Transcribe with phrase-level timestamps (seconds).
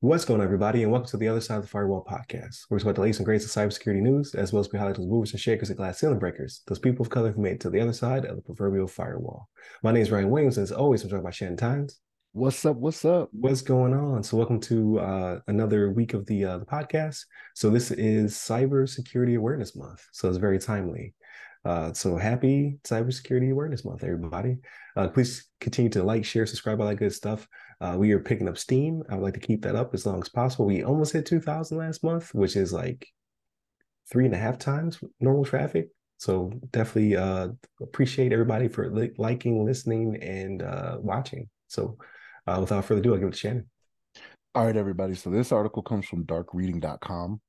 [0.00, 2.76] What's going on, everybody, and welcome to the Other Side of the Firewall podcast, where
[2.76, 4.96] we talk about the latest and greatest of cybersecurity news, as well as we highlight
[4.96, 7.60] those movers and shakers and glass ceiling breakers, those people of color who made it
[7.60, 9.48] to the other side of the proverbial firewall.
[9.82, 11.98] My name is Ryan Williams, and as always, I'm joined by Shannon Tynes.
[12.32, 12.76] What's up?
[12.76, 13.28] What's up?
[13.32, 14.22] What's going on?
[14.22, 17.24] So, welcome to uh, another week of the uh, the podcast.
[17.56, 21.14] So, this is Cybersecurity Awareness Month, so it's very timely.
[21.64, 24.56] Uh, so, happy Cybersecurity Awareness Month, everybody!
[24.96, 27.46] Uh, please continue to like, share, subscribe, all that good stuff.
[27.80, 29.02] Uh, we are picking up steam.
[29.10, 30.66] I would like to keep that up as long as possible.
[30.66, 33.06] We almost hit 2,000 last month, which is like
[34.10, 35.88] three and a half times normal traffic.
[36.16, 37.48] So definitely uh,
[37.80, 41.48] appreciate everybody for li- liking, listening, and uh, watching.
[41.68, 41.96] So
[42.46, 43.70] without further ado, I'll give it to Shannon.
[44.54, 45.14] All right, everybody.
[45.14, 47.40] So this article comes from darkreading.com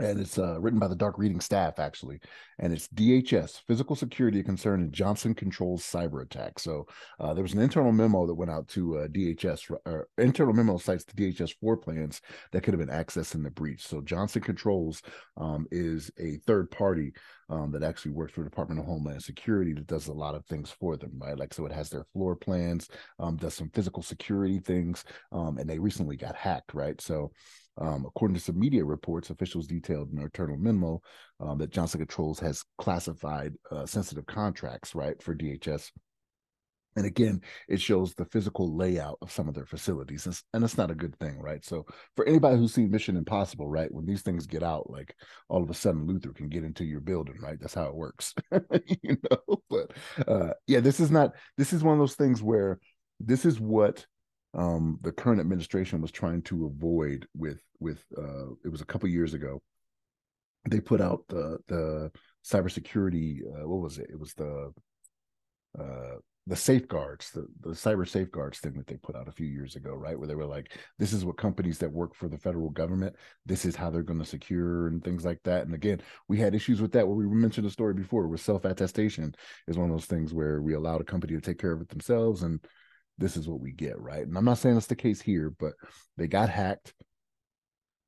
[0.00, 2.18] and it's uh, written by the dark reading staff actually
[2.58, 6.58] and it's dhs physical security concern in johnson controls cyber attack.
[6.58, 6.86] So
[7.18, 10.78] uh, there was an internal memo that went out to uh, dhs or internal memo
[10.78, 12.20] cites the dhs floor plans
[12.52, 13.86] that could have been accessed in the breach.
[13.86, 15.02] So johnson controls
[15.36, 17.12] um, is a third party
[17.48, 20.46] um, that actually works for the department of homeland security that does a lot of
[20.46, 21.38] things for them right?
[21.38, 25.68] Like so it has their floor plans um, does some physical security things um, and
[25.68, 27.00] they recently got hacked right?
[27.00, 27.32] So
[27.80, 31.00] um, according to some media reports, officials detailed in their internal memo
[31.40, 35.90] um, that Johnson Controls has classified uh, sensitive contracts, right, for DHS.
[36.96, 40.76] And again, it shows the physical layout of some of their facilities, and, and it's
[40.76, 41.64] not a good thing, right?
[41.64, 45.14] So, for anybody who's seen Mission Impossible, right, when these things get out, like
[45.48, 47.58] all of a sudden Luther can get into your building, right?
[47.60, 48.34] That's how it works,
[49.02, 49.62] you know.
[49.70, 49.92] But
[50.26, 51.30] uh, yeah, this is not.
[51.56, 52.80] This is one of those things where
[53.20, 54.04] this is what
[54.54, 59.08] um, the current administration was trying to avoid with with uh, it was a couple
[59.08, 59.60] years ago.
[60.68, 62.10] They put out the the
[62.44, 63.40] cybersecurity.
[63.42, 64.08] Uh, what was it?
[64.10, 64.72] It was the
[65.78, 66.16] uh,
[66.46, 69.94] the safeguards, the, the cyber safeguards thing that they put out a few years ago,
[69.94, 70.18] right?
[70.18, 73.14] Where they were like, this is what companies that work for the federal government,
[73.46, 75.66] this is how they're going to secure and things like that.
[75.66, 78.64] And again, we had issues with that where we mentioned a story before where self
[78.64, 79.34] attestation
[79.68, 81.88] is one of those things where we allowed a company to take care of it
[81.88, 82.58] themselves and
[83.20, 84.26] this is what we get, right?
[84.26, 85.74] And I'm not saying that's the case here, but
[86.16, 86.94] they got hacked.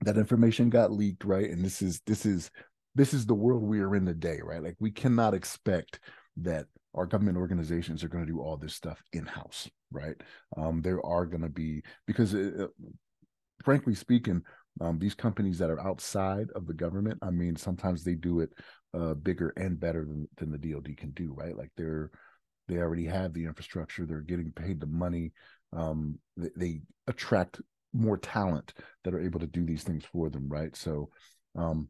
[0.00, 1.48] That information got leaked, right?
[1.48, 2.50] And this is this is
[2.94, 4.62] this is the world we are in today, right?
[4.62, 6.00] Like we cannot expect
[6.38, 10.16] that our government organizations are going to do all this stuff in house, right?
[10.56, 12.68] Um, there are going to be because, it, uh, uh,
[13.64, 14.42] frankly speaking,
[14.80, 18.50] um, these companies that are outside of the government, I mean, sometimes they do it
[18.94, 21.56] uh, bigger and better than than the DoD can do, right?
[21.56, 22.10] Like they're
[22.68, 24.06] they already have the infrastructure.
[24.06, 25.32] They're getting paid the money.
[25.72, 27.60] Um, they, they, attract
[27.92, 30.76] more talent that are able to do these things for them, right?
[30.76, 31.10] So,
[31.56, 31.88] um,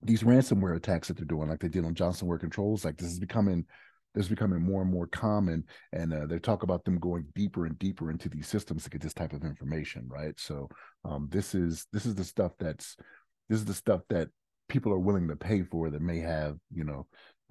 [0.00, 3.20] these ransomware attacks that they're doing, like they did on Johnsonware Controls, like this is
[3.20, 3.66] becoming
[4.14, 7.66] this is becoming more and more common, and uh, they talk about them going deeper
[7.66, 10.38] and deeper into these systems to get this type of information, right?
[10.38, 10.68] So,
[11.04, 12.96] um, this is this is the stuff that's
[13.48, 14.28] this is the stuff that
[14.68, 17.06] people are willing to pay for that may have you know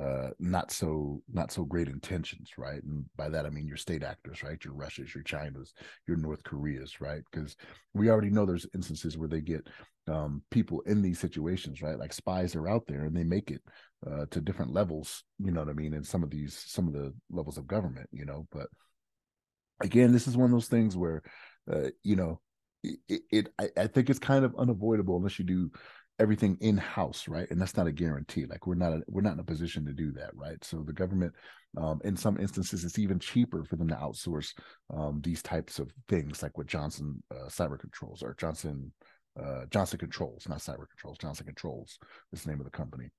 [0.00, 2.82] uh, not so not so great intentions, right?
[2.82, 4.62] And by that I mean your state actors, right?
[4.64, 5.72] Your Russias, your Chinas,
[6.06, 7.22] your North Koreas, right?
[7.30, 7.56] Because
[7.94, 9.66] we already know there's instances where they get
[10.08, 11.98] um, people in these situations, right?
[11.98, 13.62] Like spies are out there and they make it
[14.06, 15.94] uh, to different levels, you know what I mean?
[15.94, 18.46] In some of these some of the levels of government, you know.
[18.52, 18.68] But
[19.82, 21.22] again, this is one of those things where,
[21.72, 22.40] uh, you know,
[22.82, 25.70] it, it I, I think it's kind of unavoidable unless you do
[26.18, 27.50] everything in house right?
[27.50, 29.92] And that's not a guarantee like we're not a, we're not in a position to
[29.92, 30.62] do that right?
[30.64, 31.34] So the government
[31.76, 34.52] um, in some instances it's even cheaper for them to outsource
[34.94, 38.90] um, these types of things like what johnson uh, cyber controls or johnson
[39.38, 41.98] uh, johnson controls not cyber controls johnson controls
[42.32, 43.10] is the name of the company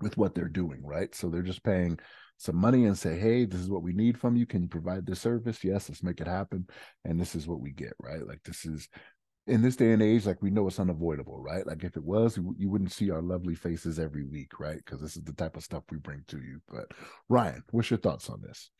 [0.00, 1.14] with what they're doing right?
[1.14, 1.98] So they're just paying
[2.36, 4.46] some money and say hey this is what we need from you.
[4.46, 5.64] Can you provide this service?
[5.64, 6.66] Yes let's make it happen.
[7.04, 8.26] And this is what we get right?
[8.26, 8.88] Like this is
[9.48, 11.66] in this day and age, like we know it's unavoidable, right?
[11.66, 14.76] Like if it was, you wouldn't see our lovely faces every week, right?
[14.76, 16.60] Because this is the type of stuff we bring to you.
[16.68, 16.92] But
[17.28, 18.70] Ryan, what's your thoughts on this?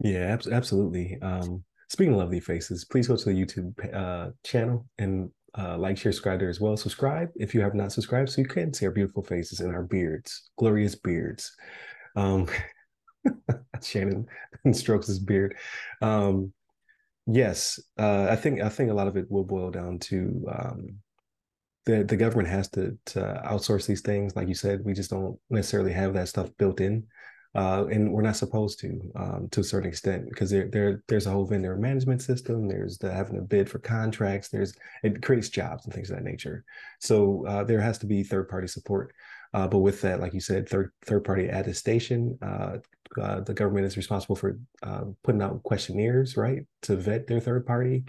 [0.00, 1.18] Yeah, absolutely.
[1.22, 5.96] Um, speaking of lovely faces, please go to the YouTube uh, channel and uh, like,
[5.96, 6.76] share, subscribe there as well.
[6.76, 9.82] Subscribe if you have not subscribed, so you can see our beautiful faces and our
[9.82, 11.54] beards, glorious beards.
[12.16, 12.46] Um,
[13.82, 14.26] Shannon
[14.72, 15.56] strokes his beard.
[16.02, 16.52] Um,
[17.30, 20.98] Yes, uh, I think I think a lot of it will boil down to um,
[21.84, 24.34] the the government has to to outsource these things.
[24.34, 27.06] Like you said, we just don't necessarily have that stuff built in,
[27.54, 31.26] uh, and we're not supposed to um, to a certain extent because there there there's
[31.26, 32.66] a whole vendor management system.
[32.66, 34.48] There's the having to bid for contracts.
[34.48, 36.64] There's it creates jobs and things of that nature.
[37.00, 39.12] So uh, there has to be third party support.
[39.54, 42.38] Uh, but with that, like you said, third third party attestation,
[43.20, 47.66] uh, the government is responsible for uh, putting out questionnaires, right, to vet their third
[47.66, 48.04] party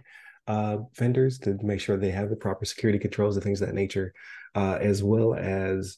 [0.47, 3.75] uh, vendors to make sure they have the proper security controls and things of that
[3.75, 4.13] nature,
[4.55, 5.97] uh, as well as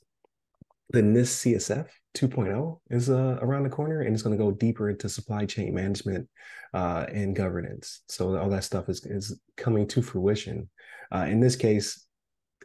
[0.90, 4.90] the NIST CSF 2.0 is uh, around the corner and it's going to go deeper
[4.90, 6.28] into supply chain management
[6.74, 8.02] uh, and governance.
[8.10, 10.70] So all that stuff is, is coming to fruition.
[11.14, 12.06] In this case,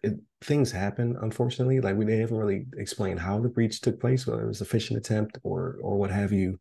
[0.02, 1.80] it, things happen, unfortunately.
[1.80, 4.66] Like we they haven't really explained how the breach took place, whether it was a
[4.66, 6.58] phishing attempt or or what have you.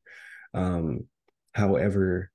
[0.53, 1.05] Um,
[1.53, 2.31] however,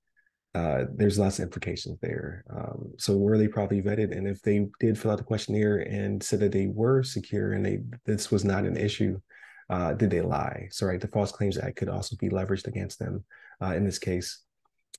[0.55, 2.45] uh, there's lots of implications there.
[2.51, 4.17] Um, so were they probably vetted?
[4.17, 7.65] And if they did fill out the questionnaire and said that they were secure and
[7.65, 9.21] they this was not an issue,
[9.69, 10.69] uh, did they lie?
[10.71, 13.25] So right, the False Claims Act could also be leveraged against them
[13.63, 14.43] uh, in this case,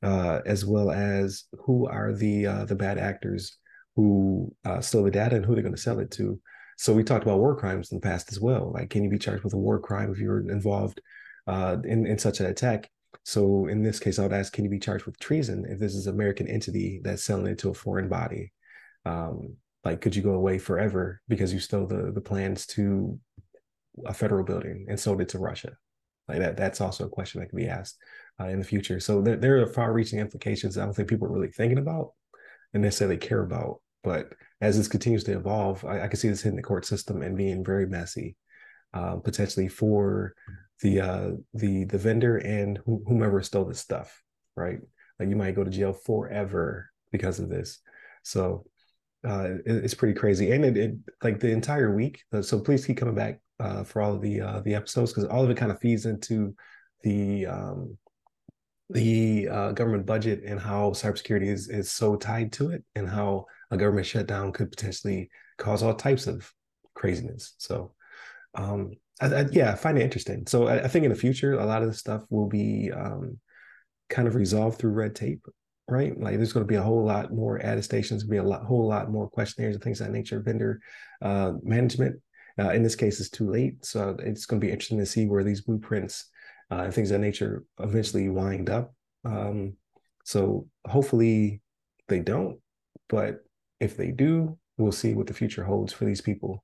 [0.01, 3.57] uh, as well as who are the uh, the bad actors
[3.95, 6.39] who uh, stole the data and who they're going to sell it to.
[6.77, 8.71] So we talked about war crimes in the past as well.
[8.73, 11.01] Like, can you be charged with a war crime if you're involved
[11.47, 12.89] in in such an attack?
[13.23, 15.93] So in this case, I would ask, can you be charged with treason if this
[15.93, 18.51] is an American entity that's selling it to a foreign body?
[19.05, 23.19] Um, like, could you go away forever because you stole the the plans to
[24.05, 25.73] a federal building and sold it to Russia?
[26.27, 27.97] Like that, that's also a question that can be asked
[28.39, 28.99] uh, in the future.
[28.99, 32.13] So there, there are far-reaching implications I don't think people are really thinking about
[32.73, 33.81] and necessarily care about.
[34.03, 37.21] But as this continues to evolve, I, I can see this hitting the court system
[37.21, 38.35] and being very messy,
[38.94, 40.33] uh, potentially for
[40.81, 44.21] the uh, the the vendor and wh- whomever stole the stuff,
[44.56, 44.79] right?
[45.19, 47.79] Like you might go to jail forever because of this.
[48.23, 48.65] So
[49.27, 52.24] uh, it, it's pretty crazy, and it, it, like the entire week.
[52.33, 55.25] Uh, so please keep coming back uh, for all of the uh, the episodes because
[55.25, 56.56] all of it kind of feeds into
[57.03, 57.97] the um,
[58.93, 63.45] the uh, government budget and how cybersecurity is is so tied to it, and how
[63.71, 66.51] a government shutdown could potentially cause all types of
[66.93, 67.53] craziness.
[67.57, 67.93] So
[68.55, 70.45] um, I, I, yeah, I find it interesting.
[70.47, 73.39] So I, I, think in the future, a lot of this stuff will be um,
[74.09, 75.45] kind of resolved through red tape,
[75.88, 76.19] right?
[76.19, 79.11] Like there's going to be a whole lot more attestations, be a lot, whole lot
[79.11, 80.41] more questionnaires and things of that nature.
[80.41, 80.81] Vendor
[81.21, 82.19] uh, management,
[82.59, 83.85] uh, in this case, is too late.
[83.85, 86.25] So it's going to be interesting to see where these blueprints
[86.71, 88.94] uh, and things of that nature eventually wind up.
[89.25, 89.73] Um,
[90.23, 91.62] so hopefully
[92.07, 92.59] they don't,
[93.09, 93.44] but
[93.79, 96.63] if they do, we'll see what the future holds for these people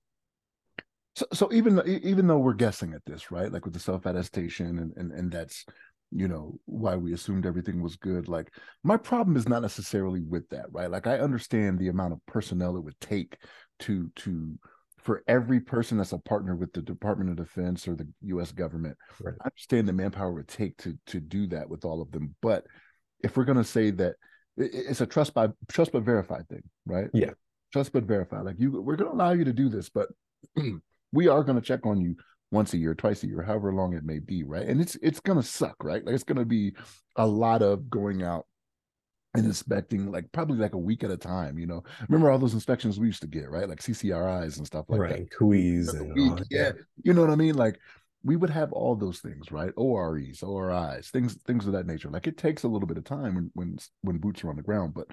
[1.18, 3.52] so, so even even though we're guessing at this, right?
[3.52, 5.66] Like with the self attestation, and, and and that's
[6.12, 8.28] you know why we assumed everything was good.
[8.28, 8.54] Like
[8.84, 10.92] my problem is not necessarily with that, right?
[10.92, 13.36] Like I understand the amount of personnel it would take
[13.80, 14.60] to to
[14.98, 18.52] for every person that's a partner with the Department of Defense or the U.S.
[18.52, 18.98] government.
[19.22, 19.36] Right.
[19.42, 22.36] I understand the manpower it would take to to do that with all of them,
[22.42, 22.66] but
[23.24, 24.16] if we're going to say that
[24.58, 27.10] it's a trust by trust but verify thing, right?
[27.14, 27.32] Yeah,
[27.72, 28.42] trust but verify.
[28.42, 30.10] Like you, we're going to allow you to do this, but
[31.12, 32.16] we are going to check on you
[32.52, 34.68] once a year, twice a year, however long it may be, right?
[34.68, 36.04] And it's it's going to suck, right?
[36.04, 36.74] Like it's going to be
[37.16, 38.46] a lot of going out
[39.38, 41.84] and inspecting like probably like a week at a time, you know.
[42.10, 43.70] Remember all those inspections we used to get, right?
[43.70, 45.30] Like CCRIs and stuff like right.
[45.30, 45.38] that.
[45.38, 46.72] CUIs and yeah.
[47.04, 47.56] You know what I mean?
[47.56, 47.80] Like
[48.24, 49.72] we would have all those things, right?
[49.78, 52.10] OREs, ORIs, things things of that nature.
[52.10, 54.64] Like it takes a little bit of time when when when boots are on the
[54.64, 55.08] ground, but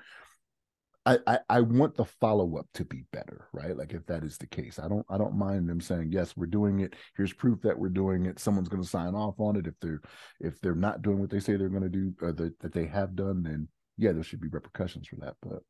[1.06, 3.76] I, I, I want the follow up to be better, right?
[3.76, 6.46] Like if that is the case, I don't I don't mind them saying yes, we're
[6.46, 6.94] doing it.
[7.16, 8.38] Here's proof that we're doing it.
[8.38, 9.66] Someone's going to sign off on it.
[9.66, 10.00] If they're
[10.40, 12.86] if they're not doing what they say they're going to do, or that, that they
[12.86, 15.34] have done, then yeah, there should be repercussions for that.
[15.42, 15.62] But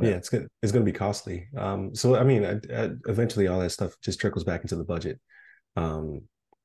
[0.00, 0.48] yeah, it's good.
[0.62, 1.48] It's going to be costly.
[1.56, 4.84] Um, so I mean, I, I, eventually all that stuff just trickles back into the
[4.84, 5.20] budget.
[5.76, 6.22] Um,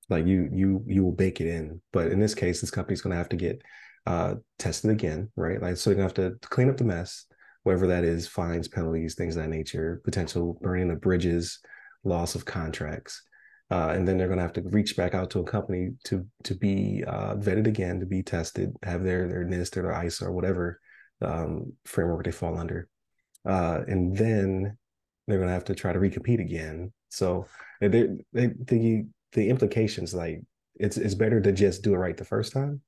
[0.10, 3.12] like you you you will bake it in, but in this case, this company's going
[3.12, 3.62] to have to get
[4.06, 5.62] uh tested again, right?
[5.62, 7.26] Like so, you're going to have to clean up the mess
[7.64, 11.60] whatever that is, fines, penalties, things of that nature, potential burning of bridges,
[12.04, 13.24] loss of contracts.
[13.72, 16.28] Uh, and then they're going to have to reach back out to a company to
[16.44, 20.24] to be uh, vetted again, to be tested, have their their NIST or their ISO
[20.24, 20.80] or whatever
[21.24, 22.88] um, framework they fall under,
[23.46, 24.77] uh, and then
[25.27, 26.92] they're going to have to try to recompete again.
[27.10, 27.48] So
[27.80, 27.88] they,
[28.34, 30.42] they, the the implications like
[30.75, 32.82] it's it's better to just do it right the first time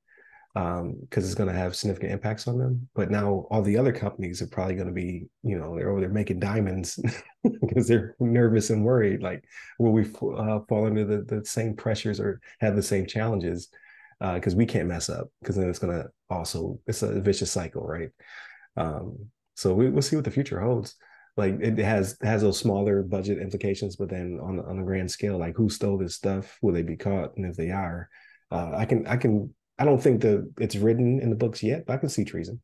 [0.55, 2.87] because um, it's going to have significant impacts on them.
[2.95, 5.99] But now all the other companies are probably going to be, you know, they're over
[5.99, 6.97] there making diamonds
[7.43, 9.21] because they're nervous and worried.
[9.21, 9.43] Like,
[9.79, 13.67] will we uh, fall under the, the same pressures or have the same challenges?
[14.19, 17.85] Because uh, we can't mess up because then it's to also, it's a vicious cycle,
[17.85, 18.09] right?
[18.77, 20.95] Um, so we, will see what the future holds.
[21.37, 25.37] Like it has has those smaller budget implications, but then on on the grand scale,
[25.37, 26.57] like who stole this stuff?
[26.61, 27.35] Will they be caught?
[27.35, 28.07] And if they are,
[28.51, 31.85] uh, I can I can I don't think that it's written in the books yet,
[31.85, 32.61] but I can see treason.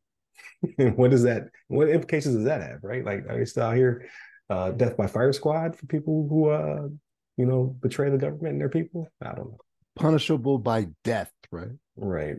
[0.96, 1.44] what does that?
[1.68, 2.78] What implications does that have?
[2.82, 3.04] Right?
[3.04, 4.08] Like, are you still out here,
[4.48, 6.88] uh, death by fire squad for people who, uh,
[7.36, 9.08] you know, betray the government and their people?
[9.20, 9.58] I don't know.
[9.96, 11.76] Punishable by death, right?
[11.96, 12.36] Right.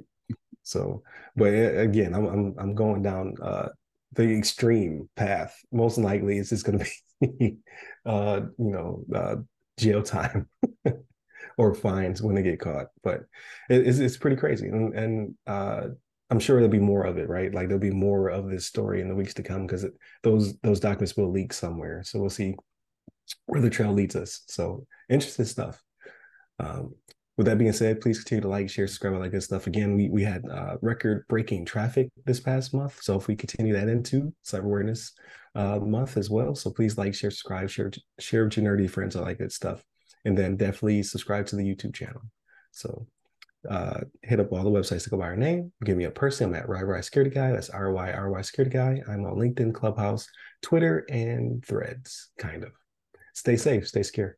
[0.64, 1.04] So,
[1.36, 3.70] but again, I'm I'm I'm going down uh
[4.16, 5.58] the extreme path.
[5.72, 6.86] Most likely, it's just going to
[7.22, 7.58] be,
[8.06, 9.36] uh, you know, uh,
[9.78, 10.48] jail time
[11.58, 12.88] or fines when they get caught.
[13.04, 13.22] But
[13.70, 15.88] it's it's pretty crazy, and and uh,
[16.30, 17.54] I'm sure there'll be more of it, right?
[17.54, 19.86] Like there'll be more of this story in the weeks to come because
[20.22, 22.04] those those documents will leak somewhere.
[22.04, 22.56] So we'll see
[23.46, 24.42] where the trail leads us.
[24.48, 25.82] So interesting stuff.
[26.60, 26.96] Um,
[27.38, 29.68] with that being said, please continue to like, share, subscribe, all that good stuff.
[29.68, 33.02] Again, we we had uh, record breaking traffic this past month.
[33.02, 35.14] So if we continue that into Cyber Awareness
[35.56, 39.16] uh, Month as well, so please like, share, subscribe, share share with your nerdy friends,
[39.16, 39.84] all that good stuff,
[40.26, 42.22] and then definitely subscribe to the YouTube channel.
[42.72, 43.08] So
[43.70, 45.72] uh, hit up all the websites to go by our name.
[45.84, 46.50] Give me a person.
[46.50, 47.52] I'm at RyRy Security Guy.
[47.52, 49.02] That's R Y R Y Security Guy.
[49.08, 50.28] I'm on LinkedIn, Clubhouse,
[50.62, 52.32] Twitter, and Threads.
[52.38, 52.72] Kind of.
[53.34, 53.88] Stay safe.
[53.88, 54.38] Stay secure.